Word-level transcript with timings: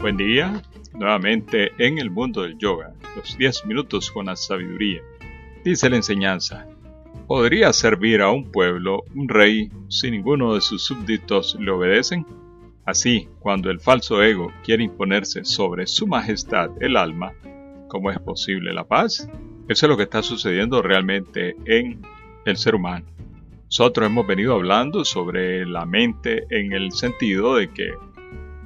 Buen 0.00 0.16
día, 0.16 0.62
nuevamente 0.94 1.72
en 1.78 1.98
el 1.98 2.08
mundo 2.08 2.42
del 2.42 2.56
yoga, 2.56 2.94
los 3.16 3.36
10 3.36 3.66
minutos 3.66 4.12
con 4.12 4.26
la 4.26 4.36
sabiduría. 4.36 5.02
Dice 5.64 5.90
la 5.90 5.96
enseñanza, 5.96 6.68
¿podría 7.26 7.72
servir 7.72 8.22
a 8.22 8.30
un 8.30 8.52
pueblo 8.52 9.02
un 9.16 9.28
rey 9.28 9.72
si 9.88 10.12
ninguno 10.12 10.54
de 10.54 10.60
sus 10.60 10.84
súbditos 10.84 11.56
le 11.58 11.72
obedecen? 11.72 12.24
Así, 12.84 13.28
cuando 13.40 13.70
el 13.70 13.80
falso 13.80 14.22
ego 14.22 14.52
quiere 14.62 14.84
imponerse 14.84 15.44
sobre 15.44 15.88
su 15.88 16.06
majestad 16.06 16.70
el 16.80 16.96
alma, 16.96 17.32
¿cómo 17.88 18.12
es 18.12 18.20
posible 18.20 18.72
la 18.72 18.84
paz? 18.84 19.28
Eso 19.68 19.86
es 19.86 19.90
lo 19.90 19.96
que 19.96 20.04
está 20.04 20.22
sucediendo 20.22 20.80
realmente 20.80 21.56
en 21.66 22.02
el 22.44 22.56
ser 22.56 22.76
humano. 22.76 23.04
Nosotros 23.64 24.06
hemos 24.06 24.28
venido 24.28 24.54
hablando 24.54 25.04
sobre 25.04 25.66
la 25.66 25.84
mente 25.84 26.46
en 26.50 26.72
el 26.72 26.92
sentido 26.92 27.56
de 27.56 27.68
que 27.68 27.90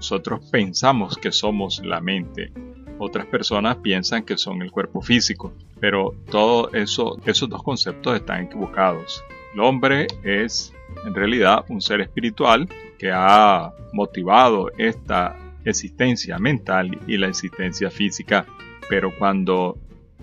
nosotros 0.02 0.41
pensamos 0.51 1.16
que 1.16 1.30
somos 1.30 1.80
la 1.84 2.01
mente. 2.01 2.51
Otras 2.98 3.24
personas 3.27 3.77
piensan 3.77 4.25
que 4.25 4.37
son 4.37 4.61
el 4.61 4.73
cuerpo 4.73 5.01
físico, 5.01 5.52
pero 5.78 6.12
todo 6.28 6.73
eso, 6.73 7.20
esos 7.25 7.48
dos 7.48 7.62
conceptos 7.62 8.16
están 8.16 8.47
equivocados. 8.47 9.23
El 9.55 9.61
hombre 9.61 10.09
es 10.25 10.75
en 11.06 11.15
realidad 11.15 11.65
un 11.69 11.80
ser 11.80 12.01
espiritual 12.01 12.69
que 12.98 13.12
ha 13.15 13.73
motivado 13.92 14.73
esta 14.77 15.37
existencia 15.65 16.37
mental 16.41 16.98
y 17.06 17.16
la 17.16 17.28
existencia 17.28 17.89
física, 17.89 18.45
pero 18.89 19.16
cuando 19.16 19.78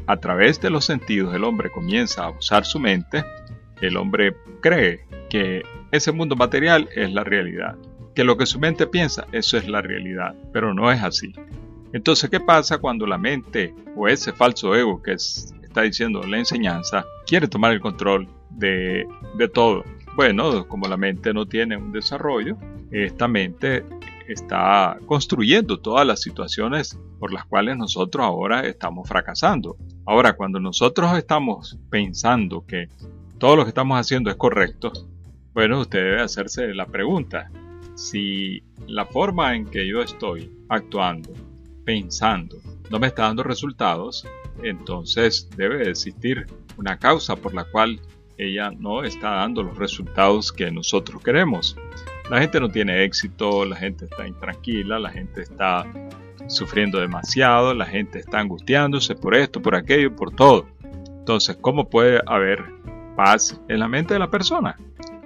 a 0.07 0.17
través 0.17 0.59
de 0.59 0.71
los 0.71 0.83
sentidos 0.83 1.33
el 1.33 1.45
hombre 1.45 1.71
comienza 1.71 2.25
a 2.25 2.31
usar 2.31 2.65
su 2.65 2.81
mente, 2.81 3.23
el 3.79 3.95
hombre 3.95 4.35
cree 4.59 5.05
que 5.29 5.63
ese 5.93 6.11
mundo 6.11 6.35
material 6.35 6.89
es 6.93 7.13
la 7.13 7.23
realidad, 7.23 7.77
que 8.19 8.25
lo 8.25 8.35
que 8.35 8.45
su 8.45 8.59
mente 8.59 8.85
piensa, 8.85 9.27
eso 9.31 9.55
es 9.55 9.69
la 9.69 9.81
realidad, 9.81 10.35
pero 10.51 10.73
no 10.73 10.91
es 10.91 11.01
así. 11.01 11.31
Entonces, 11.93 12.29
¿qué 12.29 12.41
pasa 12.41 12.77
cuando 12.77 13.07
la 13.07 13.17
mente 13.17 13.73
o 13.95 14.09
ese 14.09 14.33
falso 14.33 14.75
ego 14.75 15.01
que 15.01 15.13
está 15.13 15.83
diciendo 15.83 16.21
la 16.23 16.37
enseñanza 16.37 17.05
quiere 17.25 17.47
tomar 17.47 17.71
el 17.71 17.79
control 17.79 18.27
de, 18.49 19.07
de 19.35 19.47
todo? 19.47 19.85
Bueno, 20.17 20.67
como 20.67 20.89
la 20.89 20.97
mente 20.97 21.33
no 21.33 21.45
tiene 21.45 21.77
un 21.77 21.93
desarrollo, 21.93 22.57
esta 22.91 23.29
mente 23.29 23.85
está 24.27 24.97
construyendo 25.05 25.79
todas 25.79 26.05
las 26.05 26.19
situaciones 26.21 26.99
por 27.19 27.31
las 27.31 27.45
cuales 27.45 27.77
nosotros 27.77 28.25
ahora 28.25 28.67
estamos 28.67 29.07
fracasando. 29.07 29.77
Ahora, 30.05 30.33
cuando 30.33 30.59
nosotros 30.59 31.17
estamos 31.17 31.79
pensando 31.89 32.65
que 32.67 32.89
todo 33.37 33.55
lo 33.55 33.63
que 33.63 33.69
estamos 33.69 33.97
haciendo 33.97 34.29
es 34.29 34.35
correcto, 34.35 34.91
bueno, 35.53 35.79
usted 35.79 35.99
debe 35.99 36.21
hacerse 36.21 36.73
la 36.73 36.85
pregunta, 36.85 37.49
si 37.99 38.63
la 38.87 39.05
forma 39.05 39.53
en 39.53 39.65
que 39.65 39.85
yo 39.85 40.01
estoy 40.01 40.49
actuando, 40.69 41.33
pensando, 41.83 42.57
no 42.89 42.97
me 42.97 43.07
está 43.07 43.23
dando 43.23 43.43
resultados, 43.43 44.25
entonces 44.63 45.49
debe 45.57 45.89
existir 45.89 46.47
una 46.77 46.97
causa 46.97 47.35
por 47.35 47.53
la 47.53 47.65
cual 47.65 47.99
ella 48.37 48.71
no 48.71 49.03
está 49.03 49.31
dando 49.31 49.63
los 49.63 49.77
resultados 49.77 50.53
que 50.53 50.71
nosotros 50.71 51.21
queremos. 51.21 51.75
La 52.29 52.39
gente 52.39 52.61
no 52.61 52.69
tiene 52.69 53.03
éxito, 53.03 53.65
la 53.65 53.75
gente 53.75 54.05
está 54.05 54.25
intranquila, 54.25 54.97
la 54.97 55.09
gente 55.09 55.41
está 55.41 55.85
sufriendo 56.47 57.01
demasiado, 57.01 57.73
la 57.73 57.85
gente 57.85 58.19
está 58.19 58.39
angustiándose 58.39 59.13
por 59.15 59.35
esto, 59.35 59.61
por 59.61 59.75
aquello, 59.75 60.15
por 60.15 60.33
todo. 60.33 60.67
Entonces, 61.19 61.57
¿cómo 61.59 61.89
puede 61.89 62.21
haber 62.25 62.79
paz 63.19 63.59
en 63.67 63.79
la 63.79 63.89
mente 63.89 64.13
de 64.13 64.19
la 64.19 64.31
persona. 64.31 64.77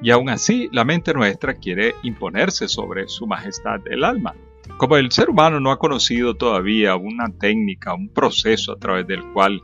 Y 0.04 0.12
aún 0.12 0.30
así, 0.30 0.68
la 0.73 0.84
mente 0.84 1.14
nuestra 1.14 1.54
quiere 1.54 1.96
imponerse 2.04 2.68
sobre 2.68 3.08
su 3.08 3.26
majestad 3.26 3.80
el 3.88 4.04
alma. 4.04 4.36
Como 4.76 4.98
el 4.98 5.14
ser 5.14 5.30
humano 5.30 5.62
no 5.62 5.72
ha 5.72 5.80
conocido 5.80 6.36
todavía 6.36 6.98
una 6.98 7.30
técnica, 7.30 7.94
un 7.94 8.09
proceso 8.09 8.74
a 8.74 8.78
través 8.78 9.08
del 9.08 9.24
cual 9.31 9.62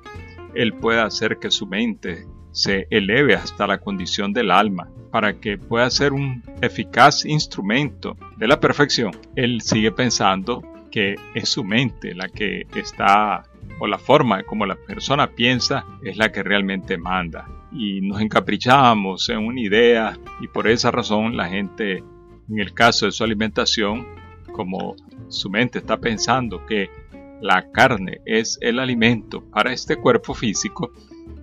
él 0.56 0.74
pueda 0.74 1.04
hacer 1.04 1.40
que 1.40 1.52
su 1.52 1.68
mente 1.68 2.26
se 2.54 2.88
eleve 2.90 3.36
hasta 3.36 3.68
la 3.68 3.80
condición 3.80 4.32
del 4.32 4.50
alma, 4.50 4.88
para 5.12 5.42
que 5.42 5.58
pueda 5.58 5.90
ser 5.90 6.14
un 6.14 6.42
eficaz 6.62 7.26
instrumento 7.26 8.16
de 8.38 8.48
la 8.48 8.62
perfección, 8.62 9.12
él 9.36 9.60
sigue 9.60 9.92
pensando 9.92 10.64
que 10.90 11.16
es 11.34 11.50
su 11.50 11.66
mente 11.66 12.16
la 12.16 12.30
que 12.30 12.66
está, 12.76 13.44
o 13.80 13.88
la 13.88 13.98
forma 13.98 14.44
como 14.44 14.66
la 14.66 14.76
persona 14.76 15.28
piensa, 15.28 15.86
es 16.02 16.16
la 16.16 16.32
que 16.32 16.44
realmente 16.44 16.98
manda 16.98 17.59
y 17.72 18.02
nos 18.02 18.22
encaprichamos 18.22 19.30
en 19.30 19.46
una 19.46 19.62
idea 19.62 20.18
y 20.42 20.48
por 20.48 20.68
esa 20.68 20.92
razón 20.92 21.38
la 21.38 21.48
gente, 21.48 22.04
en 22.50 22.60
el 22.60 22.74
caso 22.74 23.06
de 23.06 23.12
su 23.12 23.24
alimentación, 23.24 24.08
como 24.52 24.96
su 25.28 25.50
mente 25.50 25.80
está 25.80 25.98
pensando 25.98 26.66
que 26.66 26.90
la 27.42 27.72
carne 27.72 28.22
es 28.26 28.58
el 28.62 28.80
alimento 28.80 29.44
para 29.52 29.72
este 29.72 29.96
cuerpo 29.96 30.34
físico 30.34 30.92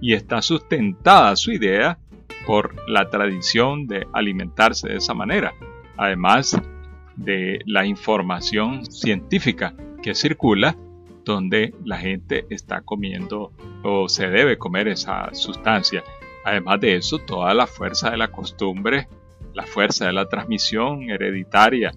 y 0.01 0.13
está 0.13 0.43
sustentada 0.43 1.37
su 1.37 1.53
idea 1.53 1.99
por 2.47 2.75
la 2.89 3.09
tradición 3.09 3.87
de 3.87 4.07
alimentarse 4.13 4.89
de 4.89 4.97
esa 4.97 5.15
manera, 5.15 5.55
además 5.97 6.61
de 7.17 7.61
la 7.65 7.87
información 7.87 8.85
científica 8.87 9.75
que 10.03 10.15
circula 10.15 10.77
donde 11.27 11.75
la 11.85 11.99
gente 11.99 12.47
está 12.51 12.81
comiendo 12.81 13.53
o 13.83 14.09
se 14.09 14.29
debe 14.29 14.57
comer 14.57 14.89
esa 14.89 15.35
sustancia. 15.35 16.05
Además 16.45 16.81
de 16.81 16.97
eso, 16.97 17.19
toda 17.19 17.53
la 17.53 17.67
fuerza 17.67 18.11
de 18.11 18.17
la 18.17 18.29
costumbre, 18.29 19.09
la 19.53 19.65
fuerza 19.65 20.07
de 20.07 20.13
la 20.13 20.29
transmisión 20.29 21.11
hereditaria 21.11 21.93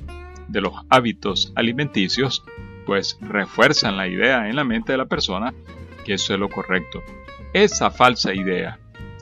de 0.48 0.62
los 0.62 0.74
hábitos 0.90 1.54
alimenticios, 1.56 2.44
pues 2.88 3.20
refuerzan 3.22 3.98
la 3.98 4.08
idea 4.08 4.50
en 4.50 4.56
la 4.56 4.64
mente 4.64 4.94
de 4.94 4.98
la 4.98 5.06
persona 5.06 5.54
que 6.04 6.16
eso 6.16 6.34
es 6.34 6.40
lo 6.40 6.50
correcto. 6.50 7.04
Esa 7.54 7.92
falsa 7.92 8.34
idea 8.34 8.80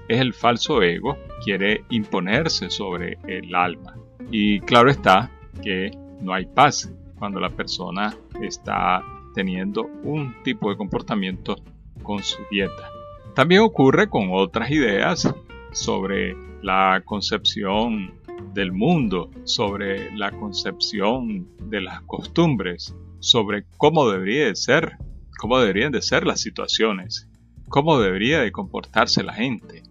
es 0.07 0.21
el 0.21 0.33
falso 0.33 0.81
ego, 0.81 1.17
quiere 1.43 1.83
imponerse 1.89 2.69
sobre 2.69 3.17
el 3.27 3.53
alma. 3.53 3.97
Y 4.31 4.61
claro 4.61 4.89
está 4.89 5.29
que 5.61 5.91
no 6.21 6.33
hay 6.33 6.45
paz 6.45 6.89
cuando 7.19 7.41
la 7.41 7.49
persona 7.49 8.15
está 8.41 9.03
teniendo 9.37 9.83
un 10.01 10.33
tipo 10.41 10.71
de 10.71 10.77
comportamiento 10.77 11.57
con 12.01 12.23
su 12.23 12.41
dieta. 12.49 12.89
También 13.35 13.61
ocurre 13.61 14.09
con 14.09 14.29
otras 14.31 14.71
ideas 14.71 15.31
sobre 15.73 16.35
la 16.63 17.03
concepción 17.05 18.15
del 18.55 18.71
mundo, 18.71 19.29
sobre 19.43 20.11
la 20.17 20.31
concepción 20.31 21.47
de 21.69 21.81
las 21.81 22.01
costumbres, 22.01 22.95
sobre 23.19 23.65
cómo 23.77 24.09
debería 24.09 24.47
de 24.47 24.55
ser, 24.55 24.97
cómo 25.37 25.59
deberían 25.59 25.91
de 25.91 26.01
ser 26.01 26.25
las 26.25 26.41
situaciones, 26.41 27.29
cómo 27.69 27.99
debería 27.99 28.39
de 28.39 28.51
comportarse 28.51 29.21
la 29.21 29.33
gente. 29.33 29.83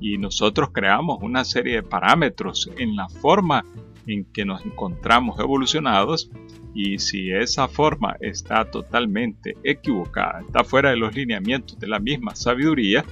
Y 0.00 0.16
nosotros 0.18 0.70
creamos 0.72 1.18
una 1.22 1.44
serie 1.44 1.74
de 1.74 1.82
parámetros 1.82 2.70
en 2.78 2.94
la 2.94 3.08
forma 3.08 3.64
en 4.06 4.24
que 4.24 4.44
nos 4.44 4.64
encontramos 4.64 5.38
evolucionados 5.38 6.30
y 6.74 6.98
si 6.98 7.30
esa 7.30 7.68
forma 7.68 8.16
está 8.20 8.64
totalmente 8.64 9.56
equivocada, 9.62 10.40
está 10.40 10.64
fuera 10.64 10.90
de 10.90 10.96
los 10.96 11.14
lineamientos 11.14 11.78
de 11.78 11.86
la 11.86 11.98
misma 11.98 12.34
sabiduría, 12.34 13.04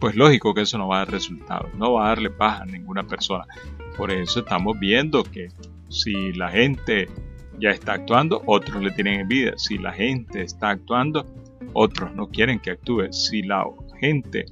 pues 0.00 0.16
lógico 0.16 0.52
que 0.52 0.62
eso 0.62 0.78
no 0.78 0.88
va 0.88 0.96
a 0.96 0.98
dar 1.00 1.12
resultados, 1.12 1.72
no 1.74 1.92
va 1.92 2.06
a 2.06 2.08
darle 2.08 2.30
paz 2.30 2.62
a 2.62 2.66
ninguna 2.66 3.06
persona. 3.06 3.44
Por 3.96 4.10
eso 4.10 4.40
estamos 4.40 4.78
viendo 4.78 5.22
que 5.22 5.48
si 5.88 6.32
la 6.32 6.50
gente 6.50 7.08
ya 7.60 7.70
está 7.70 7.94
actuando, 7.94 8.42
otros 8.46 8.82
le 8.82 8.90
tienen 8.90 9.20
envidia. 9.20 9.54
Si 9.56 9.78
la 9.78 9.92
gente 9.92 10.42
está 10.42 10.70
actuando, 10.70 11.24
otros 11.72 12.14
no 12.14 12.28
quieren 12.28 12.58
que 12.58 12.72
actúe. 12.72 13.12
Si 13.12 13.42
la 13.42 13.64
gente 14.00 14.46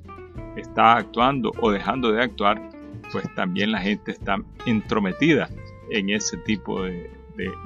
está 0.57 0.97
actuando 0.97 1.53
o 1.61 1.71
dejando 1.71 2.13
de 2.13 2.23
actuar, 2.23 2.71
pues 3.11 3.25
también 3.35 3.73
la 3.73 3.81
gente 3.81 4.13
está 4.13 4.37
entrometida 4.67 5.49
en 5.93 6.11
ese 6.11 6.37
tipo 6.39 6.83
de, 6.83 7.11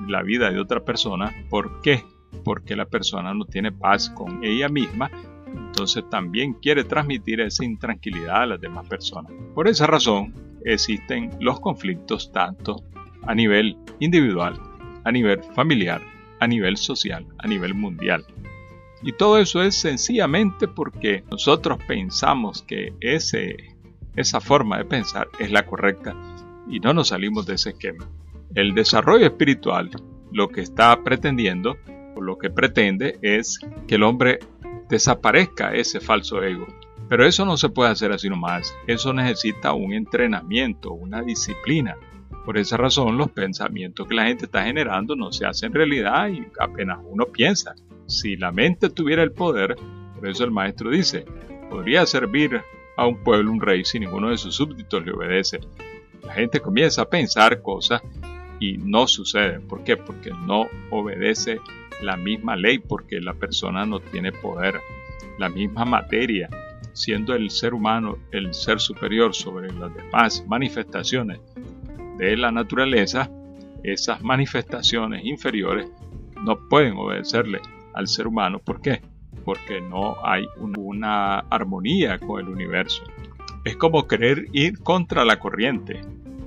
la 0.07 0.23
vida 0.23 0.51
de 0.51 0.61
otra 0.61 0.85
persona. 0.85 1.35
¿Por 1.51 1.81
qué? 1.81 2.05
Porque 2.45 2.77
la 2.77 2.87
persona 2.87 3.35
no 3.35 3.45
tiene 3.45 3.73
paz 3.73 4.11
con 4.11 4.45
ella 4.45 4.69
misma, 4.69 5.11
entonces 5.55 6.05
también 6.09 6.55
quiere 6.55 6.85
transmitir 6.85 7.41
esa 7.41 7.65
intranquilidad 7.65 8.43
a 8.43 8.47
las 8.47 8.61
demás 8.61 8.89
personas. 8.89 9.33
Por 9.55 9.69
esa 9.69 9.87
razón 9.87 10.33
existen 10.65 11.31
los 11.41 11.61
conflictos 11.61 12.33
tanto 12.33 12.83
a 13.23 13.35
nivel 13.35 13.77
individual, 13.99 14.61
a 15.05 15.13
nivel 15.13 15.43
familiar, 15.55 16.01
a 16.41 16.47
nivel 16.47 16.77
social, 16.77 17.27
a 17.39 17.47
nivel 17.47 17.75
mundial. 17.75 18.25
Y 19.03 19.13
todo 19.13 19.39
eso 19.39 19.63
es 19.63 19.77
sencillamente 19.77 20.69
porque 20.69 21.25
nosotros 21.31 21.79
pensamos 21.87 22.63
que 22.63 22.93
ese, 23.01 23.57
esa 24.17 24.41
forma 24.41 24.79
de 24.79 24.85
pensar 24.85 25.29
es 25.39 25.51
la 25.51 25.67
correcta 25.67 26.15
y 26.69 26.81
no 26.81 26.93
nos 26.93 27.09
salimos 27.09 27.47
de 27.47 27.55
ese 27.55 27.71
esquema. 27.71 28.09
El 28.55 28.75
desarrollo 28.75 29.27
espiritual 29.27 29.91
lo 30.33 30.49
que 30.49 30.61
está 30.61 31.03
pretendiendo 31.03 31.77
o 32.15 32.21
lo 32.21 32.39
que 32.39 32.51
pretende 32.51 33.19
es 33.23 33.59
que 33.87 33.97
el 33.97 34.03
hombre 34.03 34.39
desaparezca 34.89 35.75
ese 35.75 36.01
falso 36.01 36.43
ego. 36.43 36.67
Pero 37.09 37.25
eso 37.25 37.45
no 37.45 37.57
se 37.57 37.69
puede 37.69 37.91
hacer 37.91 38.13
así 38.13 38.29
nomás. 38.29 38.75
Eso 38.87 39.13
necesita 39.13 39.73
un 39.73 39.93
entrenamiento, 39.93 40.93
una 40.93 41.23
disciplina. 41.23 41.97
Por 42.45 42.59
esa 42.59 42.77
razón 42.77 43.17
los 43.17 43.31
pensamientos 43.31 44.07
que 44.07 44.15
la 44.15 44.27
gente 44.27 44.47
está 44.47 44.65
generando 44.65 45.17
no 45.17 45.33
se 45.33 45.47
hacen 45.47 45.73
realidad 45.73 46.29
y 46.29 46.47
apenas 46.61 46.99
uno 47.05 47.27
piensa. 47.27 47.75
Si 48.07 48.37
la 48.37 48.53
mente 48.53 48.91
tuviera 48.91 49.23
el 49.23 49.33
poder, 49.33 49.77
por 50.15 50.29
eso 50.29 50.45
el 50.45 50.51
maestro 50.51 50.91
dice, 50.91 51.25
podría 51.71 52.07
servir 52.07 52.61
a 52.97 53.07
un 53.07 53.23
pueblo 53.23 53.53
un 53.53 53.61
rey 53.61 53.85
si 53.85 53.99
ninguno 53.99 54.31
de 54.31 54.39
sus 54.39 54.55
súbditos 54.55 55.05
le 55.05 55.13
obedece. 55.13 55.61
La 56.27 56.35
gente 56.35 56.61
comienza 56.61 57.03
a 57.03 57.09
pensar 57.09 57.63
cosas 57.63 58.03
y 58.61 58.79
no 58.79 59.07
sucede. 59.07 59.61
¿Por 59.61 59.85
qué? 59.85 59.97
Porque 59.97 60.31
no 60.31 60.67
obedece 60.91 61.61
la 62.03 62.17
misma 62.17 62.57
ley, 62.57 62.79
porque 62.79 63.21
la 63.21 63.35
persona 63.35 63.87
no 63.87 64.01
tiene 64.01 64.33
poder. 64.33 64.81
La 65.39 65.49
misma 65.49 65.85
materia, 65.85 66.49
siendo 66.93 67.35
el 67.35 67.51
ser 67.51 67.75
humano 67.75 68.19
el 68.33 68.55
ser 68.55 68.81
superior 68.81 69.35
sobre 69.35 69.73
las 69.73 69.95
demás 69.95 70.45
manifestaciones 70.47 71.39
de 72.19 72.37
la 72.37 72.51
naturaleza, 72.51 73.31
esas 73.83 74.23
manifestaciones 74.23 75.25
inferiores 75.25 75.89
no 76.43 76.69
pueden 76.69 76.97
obedecerle 76.97 77.61
al 77.95 78.09
ser 78.09 78.27
humano. 78.27 78.59
¿Por 78.59 78.81
qué? 78.81 79.03
Porque 79.45 79.81
no 79.81 80.17
hay 80.25 80.45
una 80.57 81.39
armonía 81.39 82.19
con 82.19 82.41
el 82.41 82.49
universo. 82.49 83.05
Es 83.67 83.77
como 83.77 84.07
querer 84.07 84.47
ir 84.53 84.79
contra 84.79 85.25
la 85.25 85.41
corriente. 85.41 86.01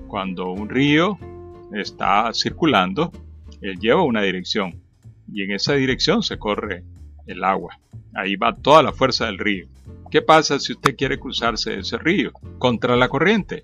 Cuando 0.08 0.54
un 0.54 0.70
río 0.70 1.20
está 1.74 2.32
circulando, 2.34 3.12
él 3.60 3.78
lleva 3.78 4.04
una 4.04 4.22
dirección 4.22 4.82
y 5.30 5.44
en 5.44 5.52
esa 5.52 5.74
dirección 5.74 6.24
se 6.24 6.40
corre 6.40 6.86
el 7.28 7.44
agua. 7.44 7.78
Ahí 8.16 8.38
va 8.38 8.56
toda 8.56 8.84
la 8.84 8.94
fuerza 8.94 9.26
del 9.26 9.38
río. 9.38 9.68
¿Qué 10.10 10.22
pasa 10.22 10.60
si 10.60 10.72
usted 10.72 10.96
quiere 10.96 11.20
cruzarse 11.20 11.78
ese 11.78 11.98
río 11.98 12.32
contra 12.58 12.96
la 12.96 13.10
corriente? 13.10 13.64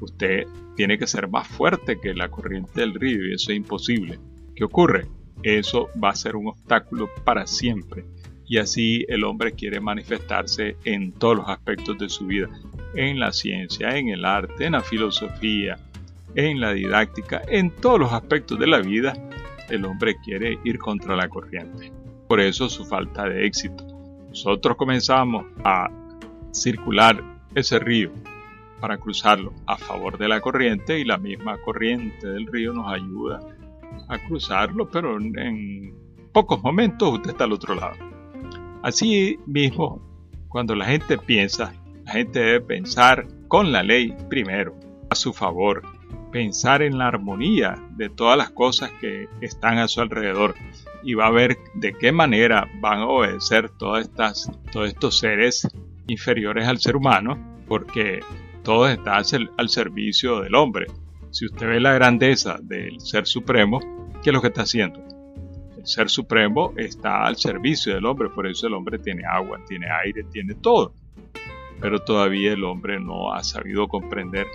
Usted 0.00 0.48
tiene 0.74 0.98
que 0.98 1.06
ser 1.06 1.28
más 1.28 1.46
fuerte 1.46 2.00
que 2.00 2.12
la 2.12 2.28
corriente 2.28 2.80
del 2.80 2.94
río 2.94 3.24
y 3.24 3.34
eso 3.34 3.52
es 3.52 3.56
imposible. 3.56 4.18
¿Qué 4.56 4.64
ocurre? 4.64 5.06
Eso 5.44 5.90
va 6.02 6.08
a 6.08 6.16
ser 6.16 6.34
un 6.34 6.48
obstáculo 6.48 7.08
para 7.22 7.46
siempre. 7.46 8.04
Y 8.48 8.58
así 8.58 9.04
el 9.06 9.22
hombre 9.22 9.52
quiere 9.52 9.78
manifestarse 9.78 10.76
en 10.84 11.12
todos 11.12 11.36
los 11.36 11.48
aspectos 11.48 11.98
de 11.98 12.08
su 12.08 12.26
vida, 12.26 12.48
en 12.96 13.18
la 13.20 13.32
ciencia, 13.32 13.96
en 13.96 14.08
el 14.08 14.24
arte, 14.24 14.66
en 14.66 14.72
la 14.72 14.80
filosofía, 14.80 15.78
en 16.34 16.60
la 16.60 16.72
didáctica, 16.72 17.42
en 17.48 17.70
todos 17.70 18.00
los 18.00 18.12
aspectos 18.12 18.58
de 18.58 18.66
la 18.66 18.80
vida, 18.80 19.14
el 19.68 19.84
hombre 19.84 20.16
quiere 20.24 20.58
ir 20.64 20.78
contra 20.78 21.16
la 21.16 21.28
corriente. 21.28 21.92
Por 22.28 22.40
eso 22.40 22.68
su 22.68 22.84
falta 22.84 23.28
de 23.28 23.46
éxito 23.46 23.96
nosotros 24.36 24.76
comenzamos 24.76 25.46
a 25.64 25.88
circular 26.50 27.24
ese 27.54 27.78
río 27.78 28.10
para 28.82 28.98
cruzarlo 28.98 29.54
a 29.64 29.78
favor 29.78 30.18
de 30.18 30.28
la 30.28 30.42
corriente 30.42 30.98
y 30.98 31.04
la 31.04 31.16
misma 31.16 31.56
corriente 31.62 32.26
del 32.26 32.46
río 32.46 32.74
nos 32.74 32.92
ayuda 32.92 33.40
a 34.08 34.18
cruzarlo, 34.18 34.90
pero 34.90 35.16
en 35.18 35.94
pocos 36.34 36.62
momentos 36.62 37.14
usted 37.14 37.30
está 37.30 37.44
al 37.44 37.54
otro 37.54 37.76
lado. 37.76 37.96
Así 38.82 39.38
mismo, 39.46 40.02
cuando 40.48 40.74
la 40.74 40.84
gente 40.84 41.16
piensa, 41.16 41.72
la 42.06 42.12
gente 42.12 42.38
debe 42.38 42.60
pensar 42.60 43.26
con 43.48 43.72
la 43.72 43.82
ley 43.82 44.14
primero, 44.30 44.78
a 45.10 45.16
su 45.16 45.32
favor, 45.32 45.82
pensar 46.30 46.82
en 46.82 46.98
la 46.98 47.08
armonía 47.08 47.74
de 47.96 48.08
todas 48.08 48.38
las 48.38 48.50
cosas 48.50 48.92
que 49.00 49.28
están 49.40 49.78
a 49.78 49.88
su 49.88 50.00
alrededor 50.00 50.54
y 51.02 51.14
va 51.14 51.26
a 51.26 51.32
ver 51.32 51.58
de 51.74 51.94
qué 51.94 52.12
manera 52.12 52.68
van 52.80 53.00
a 53.00 53.06
obedecer 53.06 53.70
todas 53.70 54.06
estas, 54.06 54.50
todos 54.70 54.88
estos 54.88 55.18
seres 55.18 55.66
inferiores 56.06 56.68
al 56.68 56.78
ser 56.78 56.94
humano, 56.94 57.38
porque 57.66 58.20
todo 58.62 58.88
está 58.88 59.16
al 59.16 59.68
servicio 59.68 60.40
del 60.40 60.54
hombre. 60.54 60.86
Si 61.30 61.44
usted 61.44 61.66
ve 61.66 61.80
la 61.80 61.94
grandeza 61.94 62.58
del 62.62 63.00
Ser 63.00 63.26
Supremo, 63.26 63.80
¿qué 64.22 64.30
es 64.30 64.34
lo 64.34 64.40
que 64.40 64.48
está 64.48 64.62
haciendo? 64.62 65.00
El 65.76 65.86
Ser 65.86 66.08
Supremo 66.08 66.72
está 66.76 67.24
al 67.24 67.36
servicio 67.36 67.94
del 67.94 68.06
hombre, 68.06 68.28
por 68.30 68.46
eso 68.46 68.68
el 68.68 68.74
hombre 68.74 69.00
tiene 69.00 69.24
agua, 69.24 69.60
tiene 69.66 69.86
aire, 70.04 70.24
tiene 70.30 70.54
todo. 70.54 70.94
Pero 71.80 72.00
todavía 72.00 72.52
el 72.52 72.64
hombre 72.64 73.00
no 73.00 73.32
ha 73.32 73.44
sabido 73.44 73.88
comprender 73.88 74.46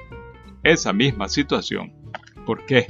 esa 0.63 0.93
misma 0.93 1.27
situación. 1.27 1.93
¿Por 2.45 2.65
qué? 2.65 2.87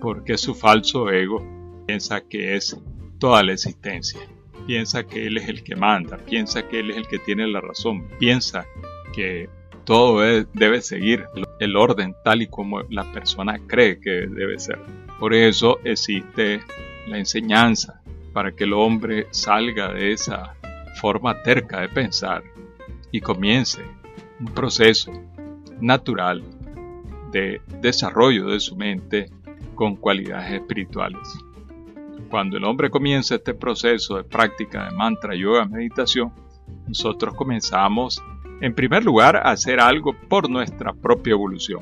Porque 0.00 0.38
su 0.38 0.54
falso 0.54 1.10
ego 1.10 1.44
piensa 1.86 2.20
que 2.20 2.56
es 2.56 2.78
toda 3.18 3.42
la 3.42 3.52
existencia. 3.52 4.20
Piensa 4.66 5.04
que 5.04 5.26
Él 5.26 5.38
es 5.38 5.48
el 5.48 5.62
que 5.62 5.76
manda, 5.76 6.16
piensa 6.16 6.68
que 6.68 6.80
Él 6.80 6.90
es 6.90 6.96
el 6.96 7.06
que 7.06 7.18
tiene 7.18 7.46
la 7.46 7.60
razón, 7.60 8.08
piensa 8.18 8.66
que 9.14 9.48
todo 9.84 10.20
debe 10.52 10.80
seguir 10.80 11.24
el 11.60 11.76
orden 11.76 12.14
tal 12.24 12.42
y 12.42 12.48
como 12.48 12.82
la 12.90 13.10
persona 13.12 13.58
cree 13.66 14.00
que 14.00 14.26
debe 14.26 14.58
ser. 14.58 14.80
Por 15.20 15.32
eso 15.32 15.78
existe 15.84 16.60
la 17.06 17.18
enseñanza 17.18 18.02
para 18.32 18.52
que 18.52 18.64
el 18.64 18.72
hombre 18.72 19.28
salga 19.30 19.92
de 19.92 20.12
esa 20.12 20.56
forma 21.00 21.42
terca 21.42 21.80
de 21.80 21.88
pensar 21.88 22.42
y 23.12 23.20
comience 23.20 23.82
un 24.40 24.46
proceso 24.46 25.12
natural 25.80 26.42
de 27.32 27.60
desarrollo 27.80 28.46
de 28.48 28.60
su 28.60 28.76
mente 28.76 29.30
con 29.74 29.96
cualidades 29.96 30.52
espirituales. 30.52 31.38
Cuando 32.30 32.56
el 32.56 32.64
hombre 32.64 32.90
comienza 32.90 33.36
este 33.36 33.54
proceso 33.54 34.16
de 34.16 34.24
práctica 34.24 34.86
de 34.86 34.96
mantra, 34.96 35.34
yoga, 35.34 35.64
meditación, 35.64 36.32
nosotros 36.86 37.34
comenzamos 37.34 38.22
en 38.60 38.74
primer 38.74 39.04
lugar 39.04 39.36
a 39.36 39.50
hacer 39.50 39.80
algo 39.80 40.14
por 40.28 40.48
nuestra 40.48 40.92
propia 40.92 41.32
evolución. 41.32 41.80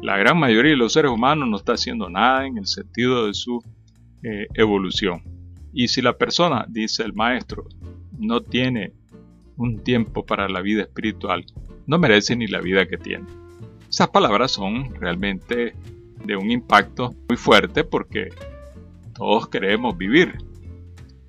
La 0.00 0.16
gran 0.16 0.38
mayoría 0.38 0.72
de 0.72 0.76
los 0.76 0.94
seres 0.94 1.12
humanos 1.12 1.48
no 1.48 1.56
está 1.56 1.74
haciendo 1.74 2.08
nada 2.08 2.46
en 2.46 2.58
el 2.58 2.66
sentido 2.66 3.26
de 3.26 3.34
su 3.34 3.62
eh, 4.22 4.48
evolución. 4.54 5.22
Y 5.72 5.88
si 5.88 6.02
la 6.02 6.16
persona, 6.16 6.66
dice 6.68 7.02
el 7.02 7.12
maestro, 7.12 7.64
no 8.18 8.40
tiene 8.40 8.92
un 9.56 9.82
tiempo 9.82 10.24
para 10.24 10.48
la 10.48 10.60
vida 10.60 10.82
espiritual, 10.82 11.44
no 11.86 11.98
merece 11.98 12.36
ni 12.36 12.46
la 12.46 12.60
vida 12.60 12.86
que 12.86 12.98
tiene. 12.98 13.26
Esas 13.88 14.08
palabras 14.08 14.52
son 14.52 14.94
realmente 14.94 15.74
de 16.24 16.36
un 16.36 16.50
impacto 16.50 17.14
muy 17.28 17.36
fuerte 17.36 17.84
porque 17.84 18.30
todos 19.14 19.48
queremos 19.48 19.96
vivir. 19.96 20.38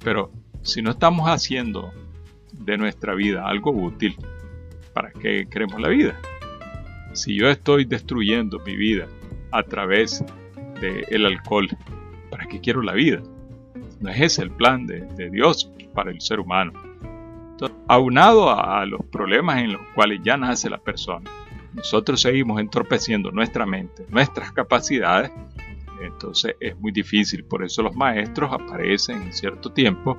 Pero 0.03 0.31
si 0.61 0.81
no 0.81 0.91
estamos 0.91 1.27
haciendo 1.27 1.91
de 2.53 2.77
nuestra 2.77 3.15
vida 3.15 3.47
algo 3.47 3.71
útil, 3.71 4.15
¿para 4.93 5.11
qué 5.11 5.47
queremos 5.49 5.81
la 5.81 5.89
vida? 5.89 6.19
Si 7.13 7.35
yo 7.35 7.49
estoy 7.49 7.85
destruyendo 7.85 8.59
mi 8.65 8.75
vida 8.75 9.07
a 9.51 9.63
través 9.63 10.23
del 10.81 11.25
alcohol, 11.25 11.69
¿para 12.29 12.45
qué 12.45 12.59
quiero 12.59 12.81
la 12.81 12.93
vida? 12.93 13.21
No 13.99 14.09
es 14.09 14.19
ese 14.19 14.41
el 14.41 14.51
plan 14.51 14.87
de, 14.87 15.29
Dios 15.29 15.71
para 15.93 16.11
el 16.11 16.21
ser 16.21 16.39
humano. 16.39 16.73
Aunado 17.87 18.49
a 18.49 18.85
los 18.85 19.05
problemas 19.05 19.59
en 19.59 19.73
los 19.73 19.81
cuales 19.95 20.19
ya 20.23 20.37
nace 20.37 20.69
la 20.69 20.77
persona, 20.77 21.29
nosotros 21.73 22.21
seguimos 22.21 22.59
entorpeciendo 22.59 23.31
nuestra 23.31 23.65
mente, 23.65 24.05
nuestras 24.09 24.51
capacidades, 24.51 25.31
entonces 26.01 26.55
es 26.59 26.77
muy 26.77 26.91
difícil. 26.91 27.43
Por 27.45 27.63
eso 27.63 27.81
los 27.81 27.95
maestros 27.95 28.51
aparecen 28.51 29.23
en 29.23 29.33
cierto 29.33 29.71
tiempo 29.71 30.17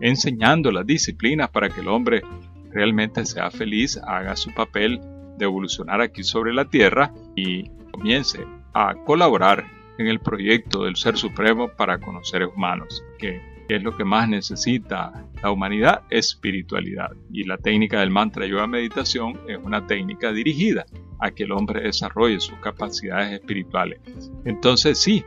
enseñando 0.00 0.70
las 0.70 0.86
disciplinas 0.86 1.50
para 1.50 1.68
que 1.68 1.80
el 1.80 1.88
hombre 1.88 2.22
realmente 2.70 3.24
sea 3.26 3.50
feliz, 3.50 3.96
haga 3.96 4.36
su 4.36 4.52
papel 4.54 5.00
de 5.36 5.44
evolucionar 5.44 6.00
aquí 6.00 6.22
sobre 6.22 6.52
la 6.52 6.64
tierra 6.64 7.12
y 7.34 7.68
comience 7.92 8.44
a 8.74 8.94
colaborar 9.04 9.64
en 9.98 10.06
el 10.06 10.20
proyecto 10.20 10.84
del 10.84 10.96
Ser 10.96 11.16
Supremo 11.16 11.68
para 11.68 11.98
conocer 11.98 12.44
humanos, 12.44 13.04
que 13.18 13.40
es 13.68 13.82
lo 13.82 13.96
que 13.96 14.04
más 14.04 14.28
necesita 14.28 15.24
la 15.42 15.50
humanidad, 15.50 16.02
espiritualidad. 16.10 17.10
Y 17.32 17.44
la 17.44 17.58
técnica 17.58 18.00
del 18.00 18.10
mantra 18.10 18.46
yoga 18.46 18.66
meditación 18.66 19.38
es 19.46 19.58
una 19.62 19.86
técnica 19.86 20.32
dirigida 20.32 20.86
a 21.20 21.30
que 21.30 21.44
el 21.44 21.52
hombre 21.52 21.82
desarrolle 21.82 22.40
sus 22.40 22.58
capacidades 22.58 23.32
espirituales. 23.32 24.00
Entonces 24.44 24.98
sí, 24.98 25.24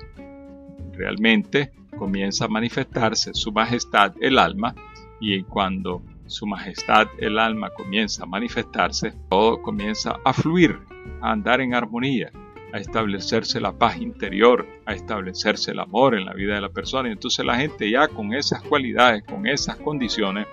realmente 0.94 1.72
comienza 1.98 2.46
a 2.46 2.48
manifestarse 2.48 3.34
su 3.34 3.52
majestad 3.52 4.14
el 4.22 4.40
alma 4.40 4.74
y 5.20 5.44
cuando 5.44 6.02
su 6.26 6.48
majestad 6.48 7.08
el 7.20 7.38
alma 7.38 7.70
comienza 7.72 8.24
a 8.24 8.26
manifestarse, 8.28 9.14
todo 9.30 9.62
comienza 9.62 10.18
a 10.24 10.34
fluir, 10.34 10.80
a 11.22 11.32
andar 11.32 11.62
en 11.62 11.74
armonía, 11.74 12.32
a 12.74 12.78
establecerse 12.78 13.60
la 13.60 13.74
paz 13.74 13.98
interior, 13.98 14.66
a 14.86 14.94
establecerse 14.94 15.72
el 15.72 15.80
amor 15.80 16.16
en 16.16 16.26
la 16.26 16.34
vida 16.34 16.56
de 16.56 16.62
la 16.62 16.70
persona. 16.70 17.10
Y 17.10 17.14
entonces 17.14 17.46
la 17.46 17.58
gente 17.58 17.90
ya 17.90 18.08
con 18.08 18.34
esas 18.34 18.62
cualidades, 18.62 19.24
con 19.24 19.46
esas 19.46 19.78
condiciones, 19.78 20.48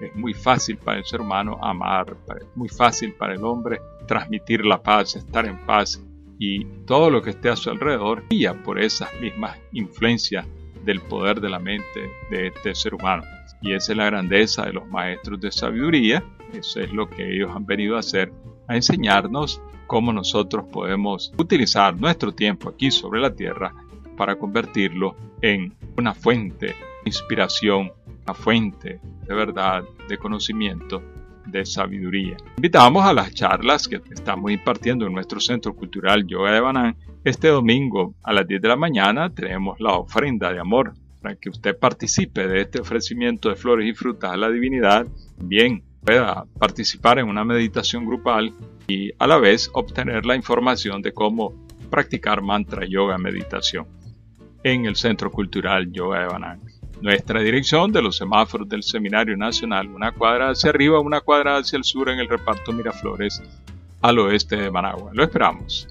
es 0.00 0.14
muy 0.16 0.34
fácil 0.34 0.76
para 0.76 0.98
el 0.98 1.04
ser 1.04 1.20
humano 1.20 1.58
amar, 1.62 2.16
es 2.40 2.56
muy 2.56 2.68
fácil 2.68 3.14
para 3.14 3.34
el 3.34 3.44
hombre 3.44 3.80
transmitir 4.06 4.64
la 4.64 4.82
paz, 4.82 5.16
estar 5.16 5.46
en 5.46 5.64
paz 5.64 6.02
y 6.38 6.64
todo 6.86 7.10
lo 7.10 7.22
que 7.22 7.30
esté 7.30 7.48
a 7.48 7.56
su 7.56 7.70
alrededor 7.70 8.24
guía 8.28 8.54
por 8.62 8.80
esas 8.80 9.08
mismas 9.20 9.58
influencias 9.72 10.46
del 10.84 11.00
poder 11.00 11.40
de 11.40 11.48
la 11.48 11.58
mente 11.58 12.10
de 12.30 12.48
este 12.48 12.74
ser 12.74 12.94
humano. 12.94 13.22
Y 13.62 13.72
esa 13.72 13.92
es 13.92 13.98
la 13.98 14.06
grandeza 14.06 14.66
de 14.66 14.74
los 14.74 14.86
maestros 14.88 15.40
de 15.40 15.50
sabiduría, 15.50 16.22
eso 16.52 16.80
es 16.80 16.92
lo 16.92 17.08
que 17.08 17.34
ellos 17.34 17.50
han 17.54 17.64
venido 17.64 17.96
a 17.96 18.00
hacer, 18.00 18.32
a 18.68 18.76
enseñarnos 18.76 19.60
cómo 19.86 20.12
nosotros 20.12 20.64
podemos 20.72 21.32
utilizar 21.38 21.98
nuestro 21.98 22.32
tiempo 22.32 22.68
aquí 22.68 22.90
sobre 22.90 23.20
la 23.20 23.34
tierra 23.34 23.74
para 24.16 24.36
convertirlo 24.36 25.16
en 25.42 25.74
una 25.96 26.14
fuente 26.14 26.66
de 26.66 26.74
inspiración, 27.04 27.92
una 28.24 28.34
fuente 28.34 29.00
de 29.26 29.34
verdad, 29.34 29.84
de 30.08 30.18
conocimiento, 30.18 31.02
de 31.46 31.66
sabiduría. 31.66 32.36
Invitamos 32.56 33.04
a 33.04 33.12
las 33.12 33.32
charlas 33.34 33.86
que 33.88 34.00
estamos 34.10 34.50
impartiendo 34.50 35.06
en 35.06 35.12
nuestro 35.12 35.40
Centro 35.40 35.74
Cultural 35.74 36.26
Yoga 36.26 36.52
de 36.52 36.60
Banán. 36.60 36.96
Este 37.22 37.48
domingo 37.48 38.14
a 38.22 38.32
las 38.32 38.46
10 38.46 38.62
de 38.62 38.68
la 38.68 38.76
mañana 38.76 39.30
tenemos 39.30 39.78
la 39.80 39.94
ofrenda 39.94 40.52
de 40.52 40.60
amor 40.60 40.94
para 41.20 41.36
que 41.36 41.48
usted 41.48 41.78
participe 41.78 42.46
de 42.46 42.62
este 42.62 42.80
ofrecimiento 42.80 43.48
de 43.48 43.56
flores 43.56 43.88
y 43.88 43.94
frutas 43.94 44.32
a 44.32 44.36
la 44.36 44.50
divinidad. 44.50 45.06
Bien, 45.38 45.82
pueda 46.04 46.44
participar 46.58 47.18
en 47.18 47.28
una 47.28 47.44
meditación 47.44 48.06
grupal 48.06 48.52
y 48.86 49.10
a 49.18 49.26
la 49.26 49.38
vez 49.38 49.70
obtener 49.72 50.26
la 50.26 50.36
información 50.36 51.00
de 51.02 51.12
cómo 51.12 51.54
practicar 51.90 52.42
mantra 52.42 52.86
yoga 52.86 53.16
meditación 53.18 53.86
en 54.62 54.86
el 54.86 54.96
Centro 54.96 55.30
Cultural 55.30 55.90
Yoga 55.92 56.20
de 56.20 56.26
Banán. 56.26 56.60
Nuestra 57.00 57.40
dirección 57.40 57.92
de 57.92 58.02
los 58.02 58.16
semáforos 58.16 58.68
del 58.68 58.82
Seminario 58.82 59.36
Nacional, 59.36 59.88
una 59.88 60.12
cuadra 60.12 60.50
hacia 60.50 60.70
arriba, 60.70 61.00
una 61.00 61.20
cuadra 61.20 61.56
hacia 61.56 61.76
el 61.76 61.84
sur 61.84 62.08
en 62.08 62.18
el 62.18 62.28
reparto 62.28 62.72
Miraflores, 62.72 63.42
al 64.00 64.18
oeste 64.18 64.56
de 64.56 64.70
Managua. 64.70 65.10
Lo 65.14 65.24
esperamos. 65.24 65.88